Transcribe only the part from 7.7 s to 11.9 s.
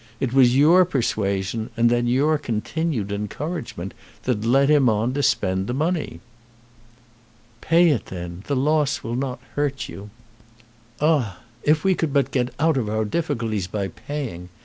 it then. The loss will not hurt you." "Ah; if